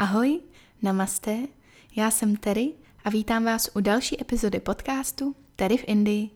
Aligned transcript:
Ahoj, 0.00 0.40
namaste, 0.82 1.36
já 1.96 2.10
jsem 2.10 2.36
Terry 2.36 2.72
a 3.04 3.10
vítám 3.10 3.44
vás 3.44 3.70
u 3.74 3.80
další 3.80 4.20
epizody 4.20 4.60
podcastu 4.60 5.34
Terry 5.56 5.76
v 5.76 5.84
Indii. 5.86 6.30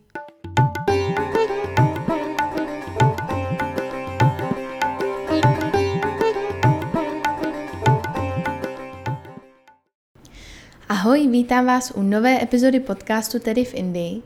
Ahoj, 10.88 11.28
vítám 11.28 11.67
vás 11.67 11.92
u 11.94 12.03
nové 12.03 12.42
epizody 12.42 12.81
podcastu 12.81 13.38
Tedy 13.38 13.65
v 13.65 13.74
Indii. 13.74 14.22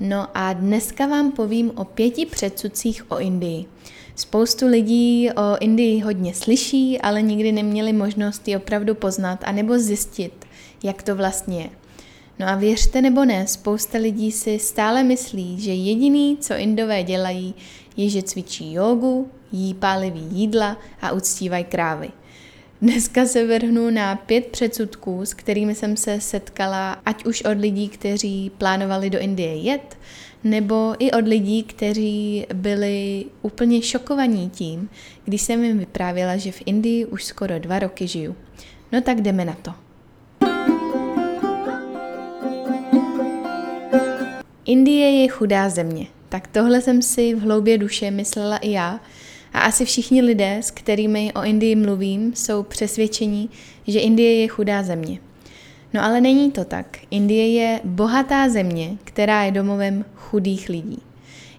No 0.00 0.28
a 0.34 0.52
dneska 0.52 1.06
vám 1.06 1.32
povím 1.32 1.70
o 1.74 1.84
pěti 1.84 2.26
předsudcích 2.26 3.10
o 3.10 3.18
Indii. 3.18 3.66
Spoustu 4.20 4.66
lidí 4.66 5.30
o 5.30 5.58
Indii 5.60 6.00
hodně 6.00 6.34
slyší, 6.34 7.00
ale 7.00 7.22
nikdy 7.22 7.52
neměli 7.52 7.92
možnost 7.92 8.48
ji 8.48 8.56
opravdu 8.56 8.94
poznat 8.94 9.40
anebo 9.44 9.78
zjistit, 9.78 10.44
jak 10.82 11.02
to 11.02 11.16
vlastně 11.16 11.60
je. 11.60 11.70
No 12.38 12.48
a 12.48 12.54
věřte 12.54 13.02
nebo 13.02 13.24
ne, 13.24 13.46
spousta 13.46 13.98
lidí 13.98 14.32
si 14.32 14.58
stále 14.58 15.02
myslí, 15.02 15.60
že 15.60 15.72
jediný, 15.74 16.36
co 16.40 16.54
Indové 16.54 17.02
dělají, 17.02 17.54
je, 17.96 18.08
že 18.08 18.22
cvičí 18.22 18.72
jogu, 18.72 19.30
jí 19.52 19.74
pálivý 19.74 20.28
jídla 20.32 20.76
a 21.02 21.12
uctívají 21.12 21.64
krávy. 21.64 22.10
Dneska 22.82 23.26
se 23.26 23.46
vrhnu 23.46 23.90
na 23.90 24.16
pět 24.16 24.46
předsudků, 24.46 25.26
s 25.26 25.34
kterými 25.34 25.74
jsem 25.74 25.96
se 25.96 26.20
setkala, 26.20 26.92
ať 27.06 27.24
už 27.24 27.42
od 27.42 27.58
lidí, 27.58 27.88
kteří 27.88 28.50
plánovali 28.58 29.10
do 29.10 29.18
Indie 29.18 29.56
jet, 29.56 29.98
nebo 30.44 30.94
i 30.98 31.10
od 31.12 31.28
lidí, 31.28 31.62
kteří 31.62 32.46
byli 32.54 33.24
úplně 33.42 33.82
šokovaní 33.82 34.50
tím, 34.50 34.88
když 35.24 35.42
jsem 35.42 35.64
jim 35.64 35.78
vyprávěla, 35.78 36.36
že 36.36 36.52
v 36.52 36.62
Indii 36.66 37.06
už 37.06 37.24
skoro 37.24 37.58
dva 37.58 37.78
roky 37.78 38.06
žiju. 38.06 38.36
No 38.92 39.00
tak 39.00 39.20
jdeme 39.20 39.44
na 39.44 39.56
to. 39.62 39.72
Indie 44.64 45.10
je 45.10 45.28
chudá 45.28 45.68
země. 45.68 46.06
Tak 46.28 46.46
tohle 46.46 46.80
jsem 46.80 47.02
si 47.02 47.34
v 47.34 47.40
hloubě 47.40 47.78
duše 47.78 48.10
myslela 48.10 48.56
i 48.56 48.70
já, 48.70 49.00
a 49.52 49.60
asi 49.60 49.84
všichni 49.84 50.22
lidé, 50.22 50.58
s 50.62 50.70
kterými 50.70 51.32
o 51.32 51.44
Indii 51.44 51.76
mluvím, 51.76 52.32
jsou 52.34 52.62
přesvědčení, 52.62 53.50
že 53.86 54.00
Indie 54.00 54.40
je 54.40 54.48
chudá 54.48 54.82
země. 54.82 55.18
No 55.94 56.04
ale 56.04 56.20
není 56.20 56.50
to 56.50 56.64
tak. 56.64 56.98
Indie 57.10 57.52
je 57.52 57.80
bohatá 57.84 58.48
země, 58.48 58.96
která 59.04 59.42
je 59.42 59.52
domovem 59.52 60.04
chudých 60.14 60.68
lidí. 60.68 61.02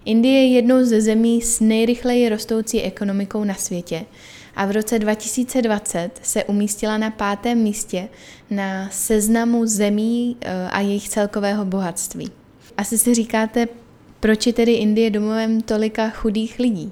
Indie 0.06 0.42
je 0.42 0.48
jednou 0.48 0.84
ze 0.84 1.02
zemí 1.02 1.42
s 1.42 1.60
nejrychleji 1.60 2.30
rostoucí 2.30 2.82
ekonomikou 2.82 3.44
na 3.44 3.54
světě 3.54 4.06
a 4.56 4.66
v 4.66 4.72
roce 4.72 5.00
2020 5.00 6.10
se 6.24 6.44
umístila 6.44 6.98
na 6.98 7.12
pátém 7.12 7.58
místě 7.58 8.10
na 8.50 8.90
seznamu 8.92 9.66
zemí 9.66 10.38
eh, 10.42 10.68
a 10.70 10.80
jejich 10.80 11.10
celkového 11.10 11.66
bohatství. 11.66 12.30
Asi 12.78 12.98
si 12.98 13.14
říkáte, 13.14 13.68
proč 14.20 14.48
je 14.48 14.54
tedy 14.54 14.74
Indie 14.74 15.10
domovem 15.10 15.62
tolika 15.62 16.10
chudých 16.10 16.60
lidí? 16.60 16.92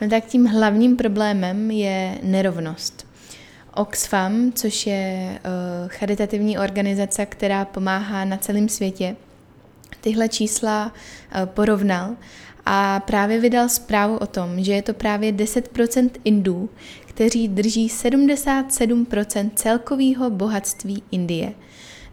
No 0.00 0.08
tak 0.08 0.24
tím 0.24 0.46
hlavním 0.46 0.96
problémem 0.96 1.70
je 1.70 2.18
nerovnost. 2.22 3.06
Oxfam, 3.74 4.52
což 4.52 4.86
je 4.86 5.38
uh, 5.44 5.88
charitativní 5.88 6.58
organizace, 6.58 7.26
která 7.26 7.64
pomáhá 7.64 8.24
na 8.24 8.36
celém 8.36 8.68
světě, 8.68 9.16
tyhle 10.00 10.28
čísla 10.28 10.86
uh, 10.86 11.46
porovnal 11.46 12.16
a 12.66 13.00
právě 13.00 13.40
vydal 13.40 13.68
zprávu 13.68 14.16
o 14.16 14.26
tom, 14.26 14.64
že 14.64 14.72
je 14.72 14.82
to 14.82 14.94
právě 14.94 15.32
10% 15.32 16.10
Indů, 16.24 16.70
kteří 17.06 17.48
drží 17.48 17.88
77% 17.88 19.50
celkového 19.54 20.30
bohatství 20.30 21.02
Indie, 21.10 21.52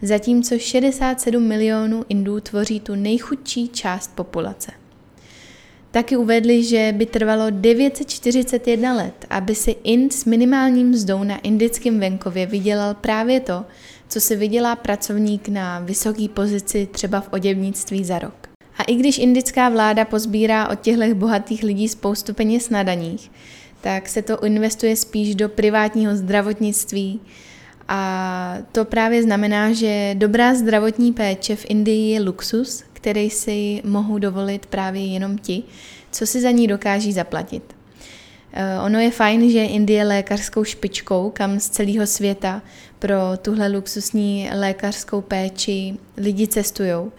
zatímco 0.01 0.59
67 0.59 1.43
milionů 1.43 2.05
Indů 2.09 2.39
tvoří 2.39 2.79
tu 2.79 2.95
nejchudší 2.95 3.67
část 3.67 4.15
populace. 4.15 4.71
Taky 5.97 6.17
uvedli, 6.17 6.63
že 6.63 6.93
by 6.97 7.05
trvalo 7.05 7.49
941 7.49 8.93
let, 8.93 9.25
aby 9.29 9.55
si 9.55 9.75
Ind 9.83 10.13
s 10.13 10.25
minimálním 10.25 10.89
mzdou 10.89 11.23
na 11.23 11.37
indickém 11.37 11.99
venkově 11.99 12.45
vydělal 12.45 12.93
právě 12.93 13.39
to, 13.39 13.65
co 14.07 14.21
si 14.21 14.35
vydělá 14.35 14.75
pracovník 14.75 15.47
na 15.47 15.79
vysoké 15.79 16.27
pozici 16.27 16.87
třeba 16.91 17.21
v 17.21 17.33
oděvnictví 17.33 18.03
za 18.03 18.19
rok. 18.19 18.47
A 18.77 18.83
i 18.83 18.95
když 18.95 19.17
indická 19.17 19.69
vláda 19.69 20.05
pozbírá 20.05 20.69
od 20.69 20.81
těchto 20.81 21.15
bohatých 21.15 21.63
lidí 21.63 21.87
spoustu 21.87 22.33
peněz 22.33 22.69
na 22.69 22.83
daních, 22.83 23.31
tak 23.81 24.09
se 24.09 24.21
to 24.21 24.43
investuje 24.45 24.95
spíš 24.95 25.35
do 25.35 25.49
privátního 25.49 26.15
zdravotnictví, 26.15 27.19
a 27.87 28.57
to 28.71 28.85
právě 28.85 29.23
znamená, 29.23 29.73
že 29.73 30.15
dobrá 30.17 30.55
zdravotní 30.55 31.13
péče 31.13 31.55
v 31.55 31.65
Indii 31.69 32.11
je 32.11 32.21
luxus, 32.21 32.83
který 32.97 33.29
si 33.29 33.81
mohou 33.85 34.17
dovolit 34.17 34.65
právě 34.65 35.05
jenom 35.05 35.37
ti, 35.37 35.63
co 36.11 36.25
si 36.27 36.41
za 36.41 36.51
ní 36.51 36.67
dokáží 36.67 37.13
zaplatit. 37.13 37.63
Eh, 38.53 38.79
ono 38.85 38.99
je 38.99 39.11
fajn, 39.11 39.49
že 39.49 39.63
Indie 39.63 39.99
je 39.99 40.07
lékařskou 40.07 40.63
špičkou, 40.63 41.29
kam 41.29 41.59
z 41.59 41.69
celého 41.69 42.07
světa 42.07 42.61
pro 42.99 43.15
tuhle 43.41 43.67
luxusní 43.67 44.49
lékařskou 44.53 45.21
péči 45.21 45.93
lidi 46.17 46.47
cestují, 46.47 47.11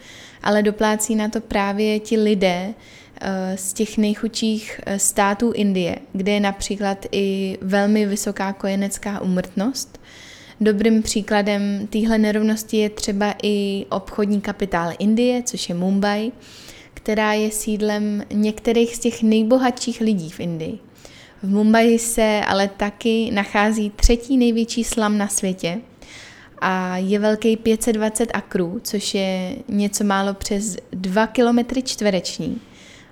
ale 0.42 0.62
doplácí 0.62 1.14
na 1.14 1.28
to 1.28 1.40
právě 1.40 2.00
ti 2.00 2.16
lidé 2.16 2.74
eh, 3.20 3.56
z 3.56 3.72
těch 3.72 3.98
nejchudších 3.98 4.80
eh, 4.86 4.98
států 4.98 5.52
Indie, 5.52 5.98
kde 6.12 6.32
je 6.32 6.40
například 6.40 7.06
i 7.12 7.58
velmi 7.60 8.06
vysoká 8.06 8.52
kojenecká 8.52 9.20
umrtnost, 9.20 10.00
Dobrým 10.60 11.02
příkladem 11.02 11.86
téhle 11.86 12.18
nerovnosti 12.18 12.76
je 12.76 12.90
třeba 12.90 13.34
i 13.42 13.86
obchodní 13.90 14.40
kapitál 14.40 14.92
Indie, 14.98 15.42
což 15.42 15.68
je 15.68 15.74
Mumbai, 15.74 16.32
která 16.94 17.32
je 17.32 17.50
sídlem 17.50 18.24
některých 18.32 18.96
z 18.96 18.98
těch 18.98 19.22
nejbohatších 19.22 20.00
lidí 20.00 20.30
v 20.30 20.40
Indii. 20.40 20.78
V 21.42 21.50
Mumbai 21.50 21.98
se 21.98 22.40
ale 22.46 22.68
taky 22.68 23.30
nachází 23.30 23.92
třetí 23.96 24.36
největší 24.36 24.84
slam 24.84 25.18
na 25.18 25.28
světě 25.28 25.80
a 26.58 26.96
je 26.96 27.18
velký 27.18 27.56
520 27.56 28.30
akrů, 28.34 28.80
což 28.82 29.14
je 29.14 29.56
něco 29.68 30.04
málo 30.04 30.34
přes 30.34 30.76
2 30.92 31.26
km 31.26 31.58
čtvereční, 31.84 32.60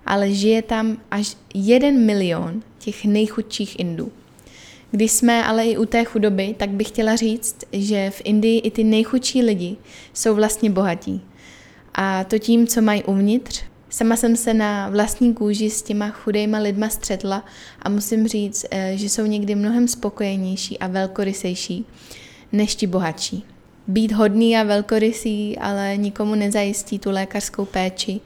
ale 0.06 0.32
žije 0.32 0.62
tam 0.62 0.96
až 1.10 1.36
1 1.54 1.90
milion 1.90 2.62
těch 2.78 3.04
nejchudších 3.04 3.80
Indů. 3.80 4.12
Když 4.96 5.12
jsme 5.12 5.44
ale 5.44 5.64
i 5.64 5.76
u 5.76 5.84
té 5.84 6.04
chudoby, 6.04 6.54
tak 6.58 6.70
bych 6.70 6.88
chtěla 6.88 7.16
říct, 7.16 7.56
že 7.72 8.10
v 8.10 8.22
Indii 8.24 8.58
i 8.58 8.70
ty 8.70 8.84
nejchudší 8.84 9.42
lidi 9.42 9.76
jsou 10.14 10.34
vlastně 10.34 10.70
bohatí. 10.70 11.20
A 11.94 12.24
to 12.24 12.38
tím, 12.38 12.66
co 12.66 12.82
mají 12.82 13.04
uvnitř. 13.04 13.64
Sama 13.90 14.16
jsem 14.16 14.36
se 14.36 14.54
na 14.54 14.88
vlastní 14.88 15.34
kůži 15.34 15.70
s 15.70 15.82
těma 15.82 16.10
chudejma 16.10 16.58
lidma 16.58 16.88
střetla 16.88 17.44
a 17.82 17.88
musím 17.88 18.28
říct, 18.28 18.66
eh, 18.70 18.92
že 18.94 19.08
jsou 19.08 19.26
někdy 19.26 19.54
mnohem 19.54 19.88
spokojenější 19.88 20.78
a 20.78 20.86
velkorysejší 20.86 21.86
než 22.52 22.74
ti 22.74 22.86
bohatší. 22.86 23.44
Být 23.86 24.12
hodný 24.12 24.56
a 24.56 24.62
velkorysý 24.62 25.58
ale 25.58 25.96
nikomu 25.96 26.34
nezajistí 26.34 26.98
tu 26.98 27.10
lékařskou 27.10 27.64
péči 27.64 28.20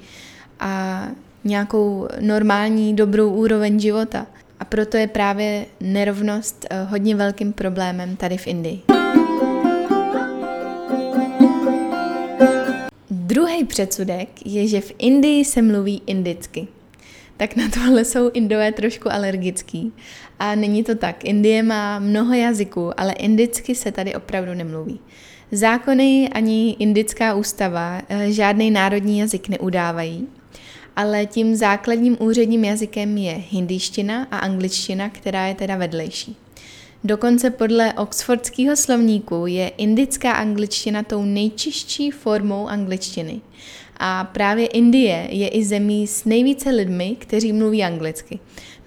a 0.61 1.07
nějakou 1.45 2.09
normální 2.21 2.97
dobrou 2.97 3.31
úroveň 3.31 3.81
života– 3.81 4.27
a 4.61 4.65
proto 4.65 4.97
je 4.97 5.07
právě 5.07 5.67
nerovnost 5.81 6.67
eh, 6.71 6.85
hodně 6.85 7.17
velkým 7.17 7.53
problémem 7.53 8.17
tady 8.17 8.37
v 8.39 8.47
Indii. 8.47 8.81
Druhý 13.11 13.65
předsudek 13.65 14.29
je, 14.47 14.69
že 14.69 14.81
v 14.81 14.93
Indii 14.99 15.45
se 15.45 15.63
mluví 15.63 16.03
indicky. 16.07 16.69
Tak 17.37 17.57
na 17.57 17.69
tohle 17.69 18.05
jsou 18.05 18.31
Indové 18.31 18.73
trošku 18.73 19.13
alergický. 19.13 19.93
A 20.39 20.55
není 20.55 20.85
to 20.85 20.95
tak. 20.95 21.25
Indie 21.25 21.63
má 21.63 21.99
mnoho 21.99 22.35
jazyků, 22.35 23.01
ale 23.01 23.13
indicky 23.13 23.75
se 23.75 23.93
tady 23.93 24.15
opravdu 24.15 24.55
nemluví. 24.55 25.01
Zákony 25.53 26.29
ani 26.33 26.77
indická 26.79 27.35
ústava 27.35 28.03
eh, 28.09 28.33
žádný 28.33 28.71
národní 28.71 29.19
jazyk 29.19 29.49
neudávají 29.49 30.29
ale 31.01 31.27
tím 31.27 31.57
základním 31.57 32.17
úředním 32.21 32.65
jazykem 32.65 33.17
je 33.19 33.43
hindiština 33.51 34.27
a 34.31 34.39
angličtina, 34.39 35.09
která 35.09 35.47
je 35.47 35.55
teda 35.55 35.77
vedlejší. 35.77 36.37
Dokonce 37.05 37.51
podle 37.51 37.93
oxfordského 37.93 38.77
slovníku 38.77 39.47
je 39.47 39.69
indická 39.69 40.33
angličtina 40.33 41.03
tou 41.03 41.25
nejčistší 41.25 42.11
formou 42.11 42.69
angličtiny. 42.69 43.41
A 43.97 44.25
právě 44.25 44.67
Indie 44.67 45.27
je 45.31 45.49
i 45.49 45.65
zemí 45.65 46.07
s 46.07 46.25
nejvíce 46.25 46.71
lidmi, 46.71 47.17
kteří 47.19 47.53
mluví 47.53 47.85
anglicky. 47.85 48.39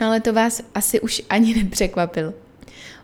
No 0.01 0.07
ale 0.07 0.19
to 0.19 0.33
vás 0.33 0.62
asi 0.75 1.00
už 1.00 1.21
ani 1.30 1.56
nepřekvapilo. 1.63 2.33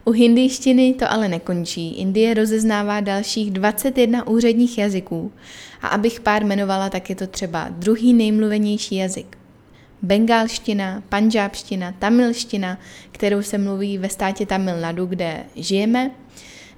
U 0.05 0.11
hindištiny 0.11 0.93
to 0.93 1.11
ale 1.11 1.27
nekončí. 1.27 1.95
Indie 1.97 2.33
rozeznává 2.33 2.99
dalších 2.99 3.51
21 3.51 4.27
úředních 4.27 4.77
jazyků 4.77 5.31
a 5.81 5.87
abych 5.87 6.19
pár 6.19 6.43
jmenovala, 6.43 6.89
tak 6.89 7.09
je 7.09 7.15
to 7.15 7.27
třeba 7.27 7.67
druhý 7.69 8.13
nejmluvenější 8.13 8.95
jazyk. 8.95 9.37
Bengálština, 10.01 11.03
panžábština, 11.09 11.91
tamilština, 11.99 12.79
kterou 13.11 13.41
se 13.41 13.57
mluví 13.57 13.97
ve 13.97 14.09
státě 14.09 14.45
Tamil 14.45 14.81
Nadu, 14.81 15.05
kde 15.05 15.43
žijeme, 15.55 16.11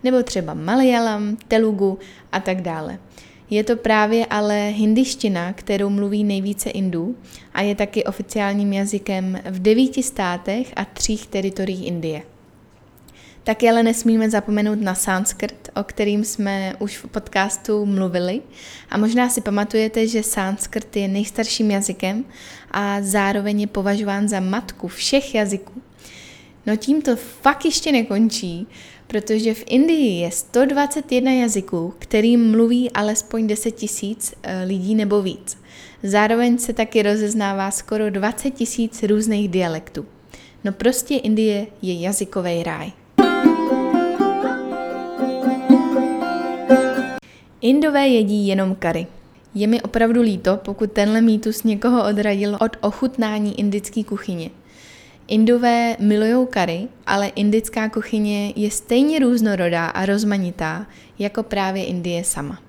nebo 0.03 0.24
třeba 0.24 0.53
Malayalam, 0.53 1.38
Telugu 1.48 2.00
a 2.31 2.39
tak 2.39 2.62
dále. 2.62 3.00
Je 3.50 3.63
to 3.63 3.75
právě 3.75 4.25
ale 4.25 4.68
hindiština, 4.68 5.54
kterou 5.54 5.89
mluví 5.89 6.24
nejvíce 6.24 6.69
Indů 6.69 7.15
a 7.54 7.62
je 7.62 7.75
taky 7.75 8.04
oficiálním 8.04 8.74
jazykem 8.74 9.39
v 9.45 9.59
devíti 9.59 10.04
státech 10.04 10.74
a 10.75 10.86
třích 10.86 11.27
teritoriích 11.27 11.88
Indie. 11.88 12.31
Taky 13.43 13.69
ale 13.69 13.83
nesmíme 13.83 14.29
zapomenout 14.29 14.81
na 14.81 14.95
sanskrt, 14.95 15.69
o 15.75 15.83
kterým 15.83 16.23
jsme 16.23 16.75
už 16.79 16.97
v 16.97 17.07
podcastu 17.07 17.85
mluvili. 17.85 18.41
A 18.89 18.97
možná 18.97 19.29
si 19.29 19.41
pamatujete, 19.41 20.07
že 20.07 20.23
sanskrt 20.23 20.95
je 20.95 21.07
nejstarším 21.07 21.71
jazykem 21.71 22.25
a 22.71 22.97
zároveň 23.01 23.61
je 23.61 23.67
považován 23.67 24.27
za 24.27 24.39
matku 24.39 24.88
všech 24.88 25.35
jazyků. 25.35 25.81
No 26.65 26.75
tím 26.75 27.01
to 27.01 27.15
fakt 27.15 27.65
ještě 27.65 27.91
nekončí, 27.91 28.67
protože 29.07 29.53
v 29.53 29.63
Indii 29.67 30.21
je 30.21 30.31
121 30.31 31.31
jazyků, 31.31 31.94
kterým 31.99 32.51
mluví 32.51 32.91
alespoň 32.91 33.47
10 33.47 33.71
tisíc 33.71 34.33
eh, 34.44 34.63
lidí 34.63 34.95
nebo 34.95 35.21
víc. 35.21 35.57
Zároveň 36.03 36.57
se 36.57 36.73
taky 36.73 37.03
rozeznává 37.03 37.71
skoro 37.71 38.09
20 38.09 38.51
tisíc 38.51 39.03
různých 39.03 39.49
dialektů. 39.49 40.05
No 40.63 40.71
prostě 40.71 41.15
Indie 41.15 41.67
je 41.81 42.01
jazykový 42.01 42.63
ráj. 42.63 42.91
Indové 47.61 48.07
jedí 48.07 48.47
jenom 48.47 48.75
kary. 48.75 49.07
Je 49.55 49.67
mi 49.67 49.81
opravdu 49.81 50.21
líto, 50.21 50.57
pokud 50.57 50.91
tenhle 50.91 51.21
mýtus 51.21 51.63
někoho 51.63 52.09
odradil 52.09 52.57
od 52.61 52.77
ochutnání 52.81 53.59
indické 53.59 54.03
kuchyně. 54.03 54.49
Indové 55.27 55.95
milují 55.99 56.47
kary, 56.49 56.87
ale 57.07 57.27
indická 57.27 57.89
kuchyně 57.89 58.53
je 58.55 58.71
stejně 58.71 59.19
různorodá 59.19 59.87
a 59.87 60.05
rozmanitá 60.05 60.85
jako 61.19 61.43
právě 61.43 61.85
Indie 61.85 62.23
sama. 62.23 62.59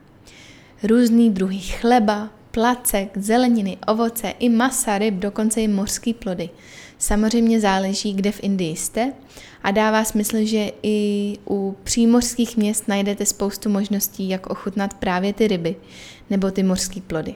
Různý 0.82 1.30
druhy 1.30 1.58
chleba, 1.58 2.30
placek, 2.52 3.10
zeleniny, 3.16 3.76
ovoce 3.86 4.30
i 4.38 4.48
masa, 4.48 4.98
ryb, 4.98 5.14
dokonce 5.14 5.62
i 5.62 5.68
mořský 5.68 6.14
plody. 6.14 6.50
Samozřejmě 6.98 7.60
záleží, 7.60 8.14
kde 8.14 8.32
v 8.32 8.42
Indii 8.42 8.76
jste 8.76 9.12
a 9.62 9.70
dává 9.70 10.04
smysl, 10.04 10.36
že 10.44 10.70
i 10.82 11.36
u 11.50 11.76
přímořských 11.84 12.56
měst 12.56 12.88
najdete 12.88 13.26
spoustu 13.26 13.68
možností, 13.68 14.28
jak 14.28 14.46
ochutnat 14.46 14.94
právě 14.94 15.32
ty 15.32 15.48
ryby 15.48 15.76
nebo 16.30 16.50
ty 16.50 16.62
mořské 16.62 17.00
plody. 17.00 17.34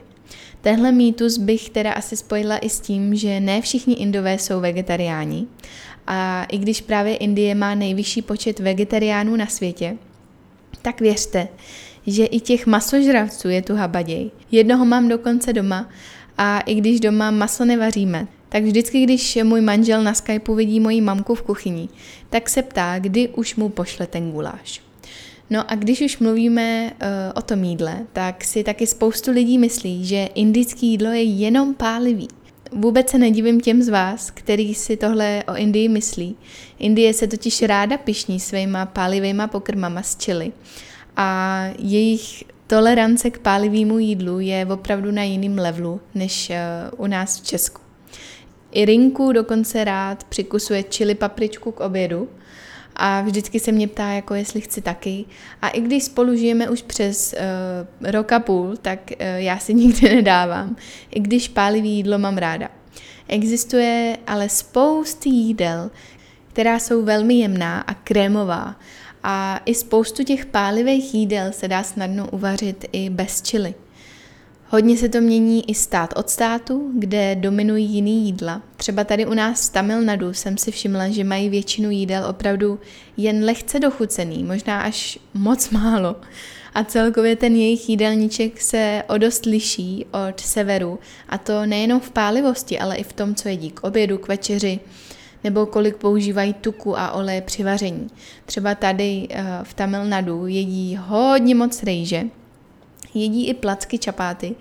Tenhle 0.61 0.91
mýtus 0.91 1.37
bych 1.37 1.69
teda 1.69 1.93
asi 1.93 2.17
spojila 2.17 2.57
i 2.57 2.69
s 2.69 2.79
tím, 2.79 3.15
že 3.15 3.39
ne 3.39 3.61
všichni 3.61 3.93
Indové 3.93 4.39
jsou 4.39 4.59
vegetariáni 4.59 5.47
a 6.07 6.43
i 6.43 6.57
když 6.57 6.81
právě 6.81 7.15
Indie 7.15 7.55
má 7.55 7.75
nejvyšší 7.75 8.21
počet 8.21 8.59
vegetariánů 8.59 9.35
na 9.35 9.47
světě, 9.47 9.97
tak 10.81 11.01
věřte, 11.01 11.47
že 12.07 12.25
i 12.25 12.39
těch 12.39 12.67
masožravců 12.67 13.49
je 13.49 13.61
tu 13.61 13.75
habaděj. 13.75 14.31
Jednoho 14.51 14.85
mám 14.85 15.07
dokonce 15.07 15.53
doma 15.53 15.89
a 16.37 16.59
i 16.59 16.75
když 16.75 16.99
doma 16.99 17.31
maso 17.31 17.65
nevaříme, 17.65 18.27
tak 18.49 18.63
vždycky, 18.63 19.03
když 19.03 19.37
můj 19.43 19.61
manžel 19.61 20.03
na 20.03 20.13
Skypeu 20.13 20.55
vidí 20.55 20.79
moji 20.79 21.01
mamku 21.01 21.35
v 21.35 21.41
kuchyni, 21.41 21.89
tak 22.29 22.49
se 22.49 22.61
ptá, 22.61 22.99
kdy 22.99 23.27
už 23.27 23.55
mu 23.55 23.69
pošle 23.69 24.07
ten 24.07 24.31
guláš. 24.31 24.81
No 25.49 25.71
a 25.71 25.75
když 25.75 26.01
už 26.01 26.17
mluvíme 26.17 26.91
uh, 26.91 27.07
o 27.35 27.41
tom 27.41 27.63
jídle, 27.63 28.05
tak 28.13 28.43
si 28.43 28.63
taky 28.63 28.87
spoustu 28.87 29.31
lidí 29.31 29.57
myslí, 29.57 30.05
že 30.05 30.29
indické 30.35 30.85
jídlo 30.85 31.09
je 31.09 31.23
jenom 31.23 31.73
pálivý. 31.73 32.27
Vůbec 32.71 33.09
se 33.09 33.17
nedivím 33.17 33.61
těm 33.61 33.81
z 33.81 33.89
vás, 33.89 34.31
který 34.31 34.75
si 34.75 34.97
tohle 34.97 35.43
o 35.47 35.55
Indii 35.55 35.89
myslí. 35.89 36.35
Indie 36.79 37.13
se 37.13 37.27
totiž 37.27 37.61
ráda 37.61 37.97
pišní 37.97 38.39
svýma 38.39 38.85
pálivýma 38.85 39.47
pokrmama 39.47 40.03
z 40.03 40.17
čili 40.17 40.51
a 41.17 41.63
jejich 41.79 42.43
tolerance 42.67 43.29
k 43.29 43.39
pálivému 43.39 43.99
jídlu 43.99 44.39
je 44.39 44.65
opravdu 44.65 45.11
na 45.11 45.23
jiném 45.23 45.57
levelu 45.57 46.01
než 46.15 46.49
uh, 46.49 47.05
u 47.05 47.07
nás 47.07 47.41
v 47.41 47.45
Česku. 47.45 47.81
Irinku 48.71 49.31
dokonce 49.31 49.83
rád 49.83 50.23
přikusuje 50.23 50.83
čili 50.83 51.15
papričku 51.15 51.71
k 51.71 51.79
obědu 51.79 52.29
a 52.95 53.21
vždycky 53.21 53.59
se 53.59 53.71
mě 53.71 53.87
ptá, 53.87 54.09
jako 54.11 54.33
jestli 54.33 54.61
chci 54.61 54.81
taky. 54.81 55.25
A 55.61 55.69
i 55.69 55.81
když 55.81 56.03
spolu 56.03 56.35
žijeme 56.35 56.69
už 56.69 56.81
přes 56.81 57.35
uh, 57.37 58.11
rok 58.11 58.31
a 58.31 58.39
půl, 58.39 58.77
tak 58.81 58.99
uh, 59.11 59.17
já 59.35 59.59
si 59.59 59.73
nikdy 59.83 60.15
nedávám, 60.15 60.75
i 61.11 61.19
když 61.19 61.47
pálivý 61.47 61.89
jídlo 61.89 62.17
mám 62.17 62.37
ráda. 62.37 62.69
Existuje 63.27 64.17
ale 64.27 64.49
spousty 64.49 65.29
jídel, 65.29 65.91
která 66.47 66.79
jsou 66.79 67.03
velmi 67.03 67.33
jemná 67.33 67.81
a 67.81 67.93
krémová 67.93 68.75
a 69.23 69.61
i 69.65 69.75
spoustu 69.75 70.23
těch 70.23 70.45
pálivých 70.45 71.13
jídel 71.13 71.51
se 71.51 71.67
dá 71.67 71.83
snadno 71.83 72.29
uvařit 72.31 72.85
i 72.91 73.09
bez 73.09 73.41
čili. 73.41 73.73
Hodně 74.69 74.97
se 74.97 75.09
to 75.09 75.21
mění 75.21 75.69
i 75.69 75.75
stát 75.75 76.13
od 76.17 76.29
státu, 76.29 76.91
kde 76.95 77.35
dominují 77.35 77.85
jiný 77.85 78.25
jídla. 78.25 78.61
Třeba 78.77 79.03
tady 79.03 79.25
u 79.25 79.33
nás 79.33 79.69
v 79.69 79.73
Tamil 79.73 80.01
Nadu 80.01 80.33
jsem 80.33 80.57
si 80.57 80.71
všimla, 80.71 81.09
že 81.09 81.23
mají 81.23 81.49
většinu 81.49 81.91
jídel 81.91 82.25
opravdu 82.29 82.79
jen 83.17 83.43
lehce 83.43 83.79
dochucený, 83.79 84.43
možná 84.43 84.81
až 84.81 85.19
moc 85.33 85.69
málo. 85.69 86.15
A 86.73 86.83
celkově 86.83 87.35
ten 87.35 87.55
jejich 87.55 87.89
jídelníček 87.89 88.61
se 88.61 89.03
o 89.07 89.17
dost 89.17 89.45
liší 89.45 90.05
od 90.27 90.39
severu. 90.39 90.99
A 91.29 91.37
to 91.37 91.65
nejenom 91.65 91.99
v 91.99 92.11
pálivosti, 92.11 92.79
ale 92.79 92.95
i 92.95 93.03
v 93.03 93.13
tom, 93.13 93.35
co 93.35 93.49
jedí 93.49 93.71
k 93.71 93.83
obědu, 93.83 94.17
k 94.17 94.27
večeři, 94.27 94.79
nebo 95.43 95.65
kolik 95.65 95.95
používají 95.95 96.53
tuku 96.53 96.99
a 96.99 97.11
oleje 97.11 97.41
při 97.41 97.63
vaření. 97.63 98.07
Třeba 98.45 98.75
tady 98.75 99.27
eh, 99.29 99.43
v 99.63 99.73
Tamil 99.73 100.05
Nadu 100.05 100.47
jedí 100.47 100.97
hodně 101.01 101.55
moc 101.55 101.83
rejže, 101.83 102.23
jedí 103.13 103.47
i 103.47 103.53
placky 103.53 103.97
čapáty, 103.97 104.55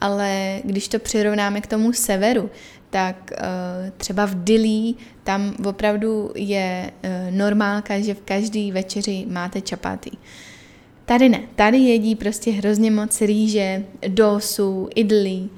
ale 0.00 0.60
když 0.64 0.88
to 0.88 0.98
přirovnáme 0.98 1.60
k 1.60 1.66
tomu 1.66 1.92
severu, 1.92 2.50
tak 2.90 3.30
uh, 3.30 3.90
třeba 3.96 4.26
v 4.26 4.44
Dili 4.44 4.94
tam 5.24 5.54
opravdu 5.66 6.32
je 6.34 6.90
uh, 7.04 7.36
normálka, 7.36 8.00
že 8.00 8.14
v 8.14 8.20
každý 8.20 8.72
večeři 8.72 9.26
máte 9.30 9.60
čapáty. 9.60 10.10
Tady 11.04 11.28
ne, 11.28 11.40
tady 11.54 11.78
jedí 11.78 12.14
prostě 12.14 12.50
hrozně 12.50 12.90
moc 12.90 13.20
rýže, 13.20 13.84
dosu, 14.08 14.88
idly 14.94 15.38
uh, 15.38 15.48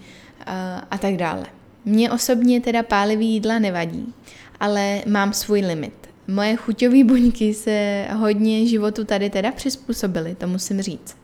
a 0.90 0.98
tak 0.98 1.16
dále. 1.16 1.46
Mně 1.84 2.10
osobně 2.10 2.60
teda 2.60 2.82
pálivý 2.82 3.28
jídla 3.28 3.58
nevadí, 3.58 4.14
ale 4.60 5.02
mám 5.06 5.32
svůj 5.32 5.60
limit. 5.60 5.92
Moje 6.28 6.56
chuťové 6.56 7.04
buňky 7.04 7.54
se 7.54 8.06
hodně 8.16 8.66
životu 8.66 9.04
tady 9.04 9.30
teda 9.30 9.52
přizpůsobily, 9.52 10.34
to 10.34 10.46
musím 10.46 10.82
říct. 10.82 11.16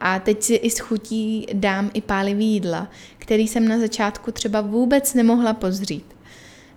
A 0.00 0.18
teď 0.18 0.42
si 0.42 0.54
i 0.54 0.70
s 0.70 0.78
chutí 0.78 1.46
dám 1.52 1.90
i 1.94 2.00
pálivý 2.00 2.46
jídla, 2.46 2.88
který 3.18 3.48
jsem 3.48 3.68
na 3.68 3.78
začátku 3.78 4.32
třeba 4.32 4.60
vůbec 4.60 5.14
nemohla 5.14 5.54
pozřít. 5.54 6.04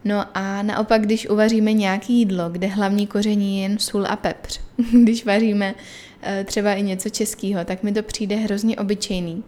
No 0.06 0.26
a 0.34 0.62
naopak, 0.62 1.02
když 1.02 1.30
uvaříme 1.30 1.74
nějaké 1.74 2.14
jídlo, 2.14 2.50
kde 2.50 2.68
hlavní 2.68 3.08
koření 3.08 3.58
je 3.58 3.64
jen 3.64 3.80
sůl 3.80 4.06
a 4.08 4.16
pepř, 4.16 4.60
když 5.04 5.26
vaříme 5.26 5.76
eh, 6.22 6.44
třeba 6.44 6.74
i 6.74 6.82
něco 6.82 7.10
českého, 7.10 7.66
tak 7.66 7.84
mi 7.84 7.92
to 7.92 8.04
přijde 8.04 8.36
hrozně 8.36 8.76
obyčejný 8.76 9.44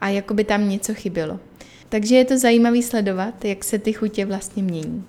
a 0.00 0.08
jako 0.08 0.34
by 0.34 0.44
tam 0.44 0.68
něco 0.68 0.94
chybělo. 0.94 1.40
Takže 1.88 2.16
je 2.16 2.24
to 2.24 2.38
zajímavý 2.38 2.82
sledovat, 2.82 3.44
jak 3.44 3.64
se 3.64 3.78
ty 3.78 3.92
chutě 3.92 4.26
vlastně 4.26 4.62
mění. 4.62 5.04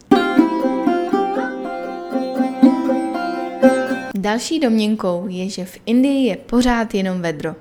Další 4.25 4.59
domněnkou 4.59 5.25
je, 5.29 5.49
že 5.49 5.65
v 5.65 5.77
Indii 5.85 6.27
je 6.27 6.35
pořád 6.35 6.93
jenom 6.93 7.21
vedro. 7.21 7.55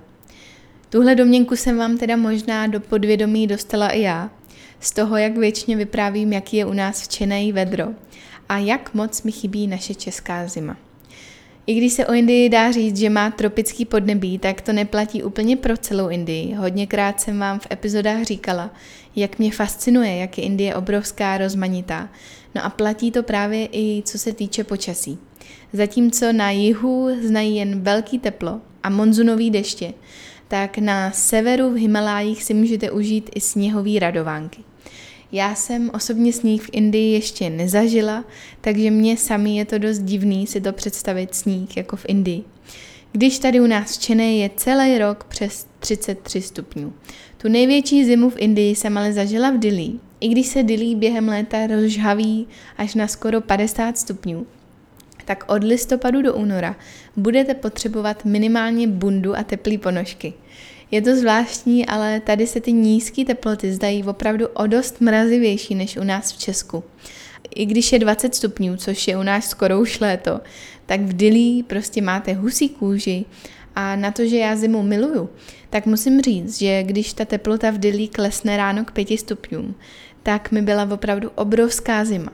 Tuhle 0.89 1.15
domněnku 1.15 1.57
jsem 1.57 1.79
vám 1.79 1.99
teda 1.99 2.17
možná 2.17 2.67
do 2.67 2.81
podvědomí 2.81 3.47
dostala 3.47 3.89
i 3.89 4.01
já, 4.01 4.31
z 4.81 4.93
toho, 4.93 5.17
jak 5.17 5.37
věčně 5.37 5.77
vyprávím, 5.77 6.33
jaký 6.33 6.57
je 6.57 6.65
u 6.65 6.73
nás 6.73 7.03
včenej 7.03 7.53
vedro 7.53 7.87
a 8.49 8.59
jak 8.59 8.95
moc 8.95 9.23
mi 9.23 9.33
chybí 9.33 9.67
naše 9.67 9.95
česká 9.95 10.47
zima. 10.47 10.77
I 11.67 11.75
když 11.75 11.93
se 11.93 12.07
o 12.07 12.13
Indii 12.13 12.49
dá 12.49 12.73
říct, 12.73 12.97
že 12.97 13.11
má 13.11 13.31
tropický 13.31 13.85
podnebí, 13.85 14.39
tak 14.39 14.61
to 14.61 14.73
neplatí 14.73 15.23
úplně 15.23 15.57
pro 15.57 15.77
celou 15.77 16.09
Indii. 16.09 16.55
Hodněkrát 16.55 17.21
jsem 17.21 17.39
vám 17.39 17.59
v 17.59 17.67
epizodách 17.71 18.23
říkala, 18.23 18.71
jak 19.17 19.39
mě 19.39 19.53
fascinuje, 19.53 20.17
jak 20.17 20.39
je 20.39 20.45
Indie 20.45 20.75
obrovská, 20.75 21.39
rozmanitá. 21.39 22.09
No 22.55 22.65
a 22.65 22.71
platí 22.71 23.11
to 23.11 23.23
právě 23.23 23.69
i 23.73 24.03
co 24.05 24.19
se 24.19 24.33
týče 24.33 24.65
počasí. 24.65 25.19
Zatímco 25.75 26.33
na 26.33 26.51
jihu 26.51 27.09
znají 27.23 27.57
jen 27.57 27.81
velký 27.81 28.19
teplo 28.19 28.61
a 28.83 28.91
monzunový 28.91 29.51
deště, 29.51 29.95
tak 30.49 30.79
na 30.79 31.11
severu 31.11 31.71
v 31.71 31.77
Himalájích 31.77 32.45
si 32.45 32.55
můžete 32.55 32.91
užít 32.91 33.31
i 33.35 33.41
sněhové 33.41 33.99
radovánky. 33.99 34.63
Já 35.33 35.55
jsem 35.55 35.91
osobně 35.95 36.33
sníh 36.33 36.63
v 36.63 36.71
Indii 36.73 37.13
ještě 37.13 37.51
nezažila, 37.51 38.25
takže 38.61 38.91
mě 38.91 39.17
sami 39.17 39.57
je 39.57 39.65
to 39.65 39.79
dost 39.79 39.99
divný 39.99 40.47
si 40.47 40.61
to 40.61 40.73
představit 40.73 41.35
sníh 41.35 41.77
jako 41.77 41.97
v 41.97 42.05
Indii. 42.09 42.45
Když 43.13 43.39
tady 43.39 43.61
u 43.61 43.67
nás 43.67 43.97
v 43.97 44.01
Čené 44.01 44.35
je 44.35 44.51
celý 44.57 44.99
rok 44.99 45.25
přes 45.25 45.67
33 45.79 46.43
stupňů. 46.43 46.93
Tu 47.37 47.49
největší 47.49 48.05
zimu 48.05 48.31
v 48.31 48.39
Indii 48.39 48.75
jsem 48.75 48.99
ale 48.99 49.13
zažila 49.13 49.51
v 49.51 49.59
Dili, 49.59 49.91
i 50.21 50.29
když 50.29 50.47
se 50.47 50.63
Dili 50.63 50.95
během 50.95 51.29
léta 51.29 51.67
rozžhaví 51.67 52.47
až 52.77 52.95
na 52.95 53.09
skoro 53.09 53.41
50 53.41 53.99
stupňů, 53.99 54.47
tak 55.25 55.45
od 55.47 55.65
listopadu 55.65 56.23
do 56.23 56.35
února 56.35 56.77
budete 57.17 57.55
potřebovat 57.55 58.25
minimálně 58.25 58.89
bundu 58.89 59.37
a 59.37 59.43
teplý 59.43 59.79
ponožky. 59.79 60.33
Je 60.91 61.03
to 61.03 61.17
zvláštní, 61.17 61.87
ale 61.87 62.21
tady 62.21 62.47
se 62.47 62.61
ty 62.61 62.73
nízké 62.73 63.25
teploty 63.25 63.73
zdají 63.73 64.05
opravdu 64.05 64.47
o 64.47 64.67
dost 64.67 65.01
mrazivější 65.01 65.75
než 65.75 65.97
u 65.97 66.05
nás 66.05 66.33
v 66.33 66.39
Česku. 66.39 66.85
I 67.55 67.67
když 67.67 67.93
je 67.93 67.99
20 67.99 68.35
stupňů, 68.35 68.77
což 68.77 69.09
je 69.09 69.17
u 69.17 69.23
nás 69.23 69.49
skoro 69.49 69.81
už 69.81 70.01
léto, 70.01 70.41
tak 70.87 71.01
v 71.01 71.13
Dili 71.13 71.63
prostě 71.63 72.03
máte 72.03 72.33
husí 72.33 72.69
kůži 72.69 73.25
a 73.75 73.97
na 73.97 74.11
to, 74.11 74.27
že 74.27 74.37
já 74.37 74.57
zimu 74.57 74.83
miluju, 74.83 75.31
tak 75.71 75.87
musím 75.87 76.23
říct, 76.23 76.59
že 76.59 76.83
když 76.83 77.13
ta 77.13 77.25
teplota 77.25 77.71
v 77.71 77.79
Dili 77.79 78.09
klesne 78.09 78.57
ráno 78.57 78.85
k 78.85 78.93
5 78.93 79.19
stupňům, 79.19 79.75
tak 80.23 80.53
mi 80.53 80.63
byla 80.63 80.89
opravdu 80.93 81.31
obrovská 81.35 82.05
zima. 82.05 82.33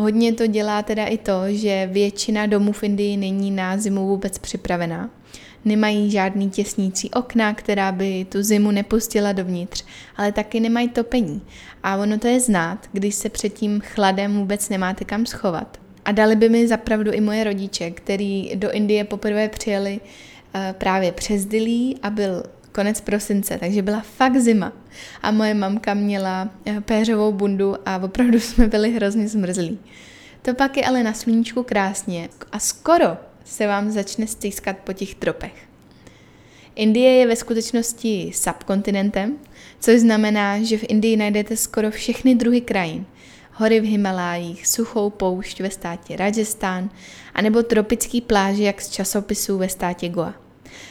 Hodně 0.00 0.32
to 0.32 0.46
dělá 0.46 0.82
teda 0.82 1.06
i 1.06 1.18
to, 1.18 1.42
že 1.48 1.88
většina 1.92 2.46
domů 2.46 2.72
v 2.72 2.82
Indii 2.82 3.16
není 3.16 3.50
na 3.50 3.76
zimu 3.76 4.06
vůbec 4.06 4.38
připravená. 4.38 5.10
Nemají 5.64 6.10
žádný 6.10 6.50
těsnící 6.50 7.10
okna, 7.10 7.54
která 7.54 7.92
by 7.92 8.26
tu 8.28 8.42
zimu 8.42 8.70
nepustila 8.70 9.32
dovnitř, 9.32 9.84
ale 10.16 10.32
taky 10.32 10.60
nemají 10.60 10.88
topení. 10.88 11.42
A 11.82 11.96
ono 11.96 12.18
to 12.18 12.28
je 12.28 12.40
znát, 12.40 12.86
když 12.92 13.14
se 13.14 13.28
před 13.28 13.48
tím 13.48 13.80
chladem 13.80 14.36
vůbec 14.36 14.68
nemáte 14.68 15.04
kam 15.04 15.26
schovat. 15.26 15.80
A 16.04 16.12
dali 16.12 16.36
by 16.36 16.48
mi 16.48 16.68
zapravdu 16.68 17.12
i 17.12 17.20
moje 17.20 17.44
rodiče, 17.44 17.90
který 17.90 18.52
do 18.54 18.72
Indie 18.72 19.04
poprvé 19.04 19.48
přijeli 19.48 20.00
eh, 20.54 20.74
právě 20.78 21.12
přes 21.12 21.44
Dilí 21.44 21.98
a 22.02 22.10
byl 22.10 22.42
konec 22.72 23.00
prosince, 23.00 23.58
takže 23.58 23.82
byla 23.82 24.00
fakt 24.00 24.36
zima. 24.36 24.72
A 25.22 25.30
moje 25.30 25.54
mamka 25.54 25.94
měla 25.94 26.50
eh, 26.66 26.80
péřovou 26.80 27.32
bundu 27.32 27.76
a 27.86 27.98
opravdu 27.98 28.40
jsme 28.40 28.66
byli 28.66 28.90
hrozně 28.90 29.28
zmrzlí. 29.28 29.78
To 30.42 30.54
pak 30.54 30.76
je 30.76 30.84
ale 30.84 31.02
na 31.02 31.12
sluníčku 31.12 31.62
krásně 31.62 32.28
a 32.52 32.58
skoro 32.58 33.16
se 33.44 33.66
vám 33.66 33.90
začne 33.90 34.26
stýskat 34.26 34.76
po 34.76 34.92
těch 34.92 35.14
tropech. 35.14 35.52
Indie 36.74 37.10
je 37.10 37.26
ve 37.26 37.36
skutečnosti 37.36 38.30
subkontinentem, 38.34 39.38
což 39.80 40.00
znamená, 40.00 40.62
že 40.62 40.78
v 40.78 40.84
Indii 40.88 41.16
najdete 41.16 41.56
skoro 41.56 41.90
všechny 41.90 42.34
druhy 42.34 42.60
krajin. 42.60 43.06
Hory 43.52 43.80
v 43.80 43.84
Himalájích, 43.84 44.66
suchou 44.66 45.10
poušť 45.10 45.60
ve 45.60 45.70
státě 45.70 46.16
Rajasthan, 46.16 46.90
anebo 47.34 47.62
tropický 47.62 48.20
pláže 48.20 48.62
jak 48.62 48.80
z 48.80 48.90
časopisů 48.90 49.58
ve 49.58 49.68
státě 49.68 50.08
Goa. 50.08 50.49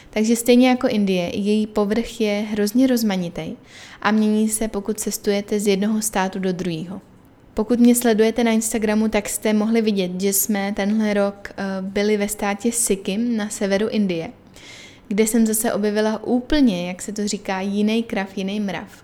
Takže 0.09 0.35
stejně 0.35 0.69
jako 0.69 0.87
Indie, 0.87 1.35
její 1.35 1.67
povrch 1.67 2.21
je 2.21 2.45
hrozně 2.51 2.87
rozmanitý 2.87 3.55
a 4.01 4.11
mění 4.11 4.49
se, 4.49 4.67
pokud 4.67 4.99
cestujete 4.99 5.59
z 5.59 5.67
jednoho 5.67 6.01
státu 6.01 6.39
do 6.39 6.53
druhého. 6.53 7.01
Pokud 7.53 7.79
mě 7.79 7.95
sledujete 7.95 8.43
na 8.43 8.51
Instagramu, 8.51 9.07
tak 9.07 9.29
jste 9.29 9.53
mohli 9.53 9.81
vidět, 9.81 10.21
že 10.21 10.33
jsme 10.33 10.73
tenhle 10.75 11.13
rok 11.13 11.49
eh, 11.49 11.63
byli 11.81 12.17
ve 12.17 12.27
státě 12.27 12.71
Sikkim 12.71 13.37
na 13.37 13.49
severu 13.49 13.87
Indie, 13.87 14.29
kde 15.07 15.27
jsem 15.27 15.45
zase 15.45 15.73
objevila 15.73 16.23
úplně, 16.23 16.87
jak 16.87 17.01
se 17.01 17.11
to 17.11 17.27
říká, 17.27 17.61
jiný 17.61 18.03
krav, 18.03 18.37
jiný 18.37 18.59
mrav, 18.59 19.03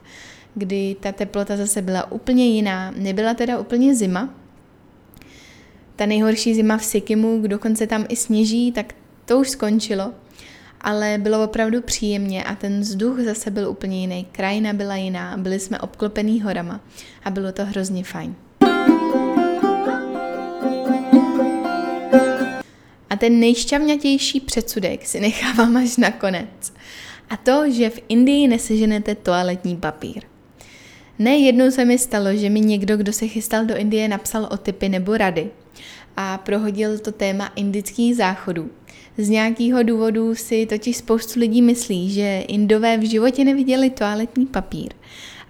kdy 0.56 0.96
ta 1.00 1.12
teplota 1.12 1.58
zase 1.58 1.82
byla 1.82 2.12
úplně 2.12 2.48
jiná. 2.48 2.94
Nebyla 2.98 3.34
teda 3.34 3.60
úplně 3.60 3.96
zima, 3.96 4.34
ta 5.96 6.06
nejhorší 6.06 6.56
zima 6.56 6.78
v 6.78 6.86
Sikimu, 6.86 7.48
dokonce 7.48 7.88
tam 7.88 8.06
i 8.10 8.16
sněží, 8.16 8.72
tak 8.72 8.94
to 9.26 9.40
už 9.40 9.50
skončilo, 9.50 10.12
ale 10.86 11.18
bylo 11.18 11.44
opravdu 11.44 11.82
příjemně 11.82 12.44
a 12.44 12.56
ten 12.56 12.80
vzduch 12.80 13.20
zase 13.20 13.52
byl 13.52 13.70
úplně 13.70 14.02
jiný, 14.02 14.28
krajina 14.32 14.74
byla 14.74 14.96
jiná, 14.96 15.38
byli 15.38 15.60
jsme 15.60 15.80
obklopený 15.80 16.42
horama 16.42 16.80
a 17.24 17.30
bylo 17.30 17.52
to 17.52 17.66
hrozně 17.66 18.04
fajn. 18.04 18.36
A 23.10 23.16
ten 23.18 23.40
nejšťavnatější 23.40 24.40
předsudek 24.40 25.06
si 25.06 25.20
nechávám 25.20 25.78
až 25.78 25.98
na 25.98 26.12
konec. 26.12 26.74
A 27.30 27.38
to, 27.38 27.72
že 27.72 27.90
v 27.90 28.02
Indii 28.10 28.48
neseženete 28.48 29.16
toaletní 29.16 29.78
papír. 29.78 30.24
Ne 31.20 31.38
jednou 31.38 31.72
se 31.72 31.86
mi 31.86 31.98
stalo, 31.98 32.36
že 32.36 32.50
mi 32.50 32.60
někdo, 32.60 32.98
kdo 32.98 33.14
se 33.14 33.28
chystal 33.28 33.66
do 33.66 33.76
Indie, 33.76 34.08
napsal 34.08 34.48
o 34.52 34.58
typy 34.58 34.90
nebo 34.90 35.18
rady 35.18 35.50
a 36.18 36.38
prohodil 36.38 37.00
to 37.00 37.12
téma 37.12 37.52
indických 37.56 38.16
záchodů. 38.16 38.70
Z 39.18 39.30
nějakého 39.30 39.84
důvodu 39.84 40.36
si 40.36 40.66
totiž 40.66 40.98
spoustu 40.98 41.40
lidí 41.40 41.62
myslí, 41.62 42.12
že 42.12 42.44
Indové 42.48 42.98
v 42.98 43.10
životě 43.10 43.44
neviděli 43.44 43.90
toaletní 43.90 44.46
papír 44.46 44.94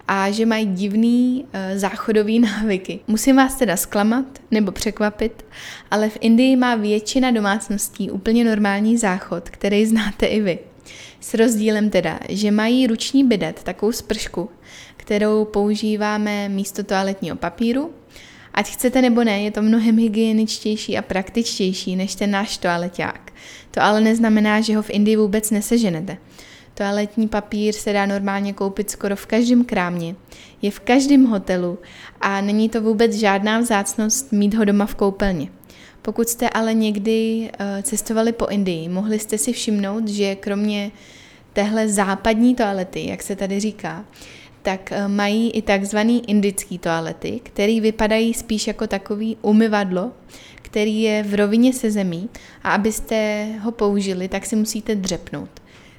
a 0.08 0.30
že 0.30 0.46
mají 0.46 0.66
divný 0.66 1.44
uh, 1.44 1.78
záchodový 1.78 2.38
návyky. 2.40 3.00
Musím 3.06 3.36
vás 3.36 3.54
teda 3.54 3.76
zklamat 3.76 4.24
nebo 4.50 4.72
překvapit, 4.72 5.44
ale 5.90 6.08
v 6.08 6.18
Indii 6.20 6.56
má 6.56 6.74
většina 6.74 7.30
domácností 7.30 8.10
úplně 8.10 8.44
normální 8.44 8.96
záchod, 8.96 9.50
který 9.50 9.86
znáte 9.86 10.26
i 10.26 10.40
vy. 10.40 10.58
S 11.20 11.34
rozdílem 11.34 11.90
teda, 11.90 12.20
že 12.28 12.50
mají 12.50 12.86
ruční 12.86 13.24
bidet, 13.24 13.62
takovou 13.62 13.92
spršku, 13.92 14.50
kterou 14.96 15.44
používáme 15.44 16.48
místo 16.48 16.82
toaletního 16.82 17.36
papíru. 17.36 17.90
Ať 18.56 18.70
chcete 18.70 19.02
nebo 19.02 19.24
ne, 19.24 19.40
je 19.40 19.50
to 19.50 19.62
mnohem 19.62 19.98
hygieničtější 19.98 20.98
a 20.98 21.02
praktičtější 21.02 21.96
než 21.96 22.14
ten 22.14 22.30
náš 22.30 22.58
toaleťák. 22.58 23.32
To 23.70 23.82
ale 23.82 24.00
neznamená, 24.00 24.60
že 24.60 24.76
ho 24.76 24.82
v 24.82 24.90
Indii 24.90 25.16
vůbec 25.16 25.50
neseženete. 25.50 26.16
Toaletní 26.74 27.28
papír 27.28 27.74
se 27.74 27.92
dá 27.92 28.06
normálně 28.06 28.52
koupit 28.52 28.90
skoro 28.90 29.16
v 29.16 29.26
každém 29.26 29.64
krámě, 29.64 30.14
je 30.62 30.70
v 30.70 30.80
každém 30.80 31.24
hotelu 31.24 31.78
a 32.20 32.40
není 32.40 32.68
to 32.68 32.82
vůbec 32.82 33.14
žádná 33.14 33.58
vzácnost 33.60 34.32
mít 34.32 34.54
ho 34.54 34.64
doma 34.64 34.86
v 34.86 34.94
koupelně. 34.94 35.48
Pokud 36.02 36.28
jste 36.28 36.50
ale 36.50 36.74
někdy 36.74 37.50
uh, 37.60 37.82
cestovali 37.82 38.32
po 38.32 38.46
Indii, 38.46 38.88
mohli 38.88 39.18
jste 39.18 39.38
si 39.38 39.52
všimnout, 39.52 40.08
že 40.08 40.34
kromě 40.34 40.90
téhle 41.52 41.88
západní 41.88 42.54
toalety, 42.54 43.06
jak 43.06 43.22
se 43.22 43.36
tady 43.36 43.60
říká, 43.60 44.04
tak 44.66 44.92
uh, 44.92 45.08
mají 45.12 45.50
i 45.50 45.62
takzvaný 45.62 46.30
indický 46.30 46.78
toalety, 46.78 47.40
které 47.42 47.80
vypadají 47.80 48.34
spíš 48.34 48.66
jako 48.66 48.86
takový 48.86 49.36
umyvadlo, 49.42 50.12
který 50.62 51.02
je 51.02 51.22
v 51.22 51.34
rovině 51.34 51.72
se 51.72 51.90
zemí 51.90 52.28
a 52.62 52.70
abyste 52.70 53.46
ho 53.60 53.72
použili, 53.72 54.28
tak 54.28 54.46
si 54.46 54.56
musíte 54.56 54.94
dřepnout. 54.94 55.50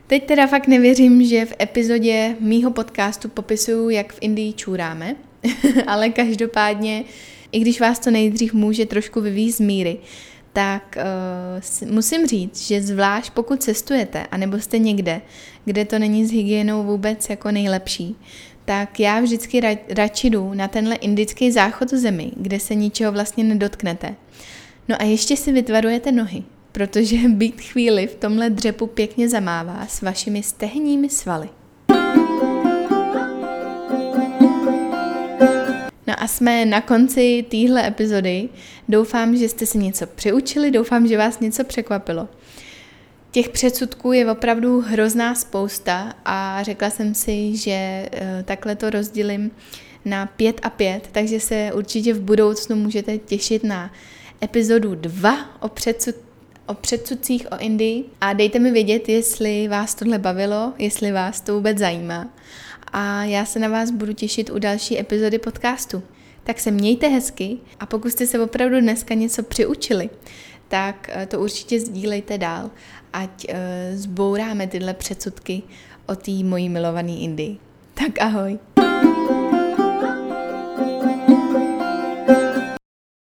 Teď 0.07 0.25
teda 0.25 0.47
fakt 0.47 0.67
nevěřím, 0.67 1.25
že 1.25 1.45
v 1.45 1.53
epizodě 1.61 2.35
mýho 2.39 2.71
podcastu 2.71 3.29
popisuju, 3.29 3.89
jak 3.89 4.13
v 4.13 4.17
Indii 4.21 4.53
čůráme, 4.53 5.15
ale 5.87 6.09
každopádně, 6.09 7.03
i 7.51 7.59
když 7.59 7.79
vás 7.79 7.99
to 7.99 8.11
nejdřív 8.11 8.53
může 8.53 8.85
trošku 8.85 9.21
vyvízt 9.21 9.57
z 9.57 9.61
míry, 9.61 9.97
tak 10.53 10.97
uh, 11.83 11.91
musím 11.91 12.27
říct, 12.27 12.67
že 12.67 12.81
zvlášť 12.81 13.33
pokud 13.33 13.63
cestujete, 13.63 14.27
anebo 14.31 14.59
jste 14.59 14.79
někde, 14.79 15.21
kde 15.65 15.85
to 15.85 15.99
není 15.99 16.25
s 16.25 16.31
hygienou 16.31 16.83
vůbec 16.83 17.29
jako 17.29 17.51
nejlepší, 17.51 18.15
tak 18.67 18.99
já 18.99 19.19
vždycky 19.19 19.61
ra- 19.61 19.77
radši 19.89 20.29
jdu 20.29 20.53
na 20.53 20.67
tenhle 20.67 20.95
indický 20.95 21.51
záchod 21.51 21.89
zemi, 21.89 22.31
kde 22.35 22.59
se 22.59 22.75
ničeho 22.75 23.11
vlastně 23.11 23.43
nedotknete. 23.43 24.15
No 24.87 24.95
a 24.99 25.03
ještě 25.03 25.37
si 25.37 25.51
vytvarujete 25.51 26.11
nohy, 26.11 26.43
protože 26.71 27.17
být 27.29 27.61
chvíli 27.61 28.07
v 28.07 28.15
tomhle 28.15 28.49
dřepu 28.49 28.87
pěkně 28.87 29.29
zamává 29.29 29.87
s 29.87 30.01
vašimi 30.01 30.43
stehními 30.43 31.09
svaly. 31.09 31.49
No 36.07 36.13
a 36.17 36.27
jsme 36.27 36.65
na 36.65 36.81
konci 36.81 37.45
téhle 37.49 37.87
epizody. 37.87 38.49
Doufám, 38.89 39.35
že 39.35 39.49
jste 39.49 39.65
si 39.65 39.77
něco 39.77 40.07
přiučili, 40.07 40.71
doufám, 40.71 41.07
že 41.07 41.17
vás 41.17 41.39
něco 41.39 41.63
překvapilo. 41.63 42.27
Těch 43.37 43.49
předsudků 43.49 44.11
je 44.13 44.31
opravdu 44.31 44.81
hrozná 44.81 45.35
spousta 45.35 46.13
a 46.25 46.63
řekla 46.63 46.89
jsem 46.89 47.15
si, 47.15 47.57
že 47.57 47.71
eh, 47.71 48.43
takhle 48.45 48.75
to 48.75 48.89
rozdělím 48.89 49.51
na 50.05 50.25
pět 50.25 50.59
a 50.63 50.69
pět, 50.69 51.09
takže 51.11 51.39
se 51.39 51.71
určitě 51.73 52.13
v 52.13 52.21
budoucnu 52.21 52.75
můžete 52.75 53.17
těšit 53.17 53.63
na 53.63 53.93
epizodu 54.43 54.95
2 54.95 55.57
o 55.59 55.69
předsudku 55.69 56.21
o 56.65 56.73
předsudcích 56.73 57.47
o 57.51 57.57
Indii 57.59 58.05
a 58.21 58.33
dejte 58.33 58.59
mi 58.59 58.71
vědět, 58.71 59.09
jestli 59.09 59.67
vás 59.67 59.95
tohle 59.95 60.19
bavilo, 60.19 60.73
jestli 60.77 61.11
vás 61.11 61.41
to 61.41 61.53
vůbec 61.53 61.77
zajímá. 61.77 62.29
A 62.93 63.23
já 63.23 63.45
se 63.45 63.59
na 63.59 63.67
vás 63.67 63.91
budu 63.91 64.13
těšit 64.13 64.49
u 64.49 64.59
další 64.59 64.99
epizody 64.99 65.39
podcastu. 65.39 66.03
Tak 66.43 66.59
se 66.59 66.71
mějte 66.71 67.07
hezky 67.07 67.57
a 67.79 67.85
pokud 67.85 68.11
jste 68.11 68.27
se 68.27 68.39
opravdu 68.39 68.79
dneska 68.79 69.13
něco 69.13 69.43
přiučili, 69.43 70.09
tak 70.67 71.09
eh, 71.13 71.25
to 71.25 71.39
určitě 71.39 71.79
sdílejte 71.79 72.37
dál, 72.37 72.69
ať 73.13 73.45
eh, 73.49 73.91
zbouráme 73.97 74.67
tyhle 74.67 74.93
předsudky 74.93 75.63
o 76.05 76.15
té 76.15 76.31
mojí 76.31 76.69
milované 76.69 77.11
Indii. 77.11 77.57
Tak 77.93 78.21
ahoj. 78.21 78.59